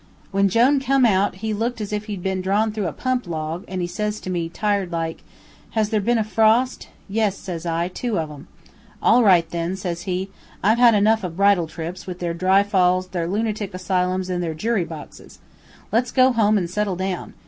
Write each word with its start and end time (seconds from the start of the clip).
"When 0.31 0.49
Jone 0.49 0.79
come 0.79 1.05
out, 1.05 1.35
he 1.45 1.53
looked 1.53 1.79
like 1.79 2.05
he'd 2.05 2.23
been 2.23 2.41
drawn 2.41 2.71
through 2.71 2.87
a 2.87 2.91
pump 2.91 3.27
log, 3.27 3.63
an' 3.67 3.81
he 3.81 3.85
says 3.85 4.19
to 4.21 4.31
me, 4.31 4.49
tired 4.49 4.91
like, 4.91 5.21
"'Has 5.77 5.89
there 5.91 6.01
been 6.01 6.17
a 6.17 6.23
frost?' 6.23 6.87
"'Yes,' 7.07 7.37
says 7.37 7.67
I, 7.67 7.87
'two 7.87 8.17
of 8.17 8.31
'em.' 8.31 8.47
"'All 8.99 9.23
right, 9.23 9.47
then,' 9.51 9.75
says 9.75 10.01
he. 10.09 10.31
'I've 10.63 10.79
had 10.79 10.95
enough 10.95 11.23
of 11.23 11.37
bridal 11.37 11.67
trips, 11.67 12.07
with 12.07 12.17
their 12.17 12.33
dry 12.33 12.63
falls, 12.63 13.09
their 13.09 13.27
lunatic 13.27 13.75
asylums, 13.75 14.31
and 14.31 14.41
their 14.41 14.55
jury 14.55 14.85
boxes. 14.85 15.37
Let's 15.91 16.11
go 16.11 16.31
home 16.31 16.57
and 16.57 16.67
settle 16.67 16.95
down. 16.95 17.35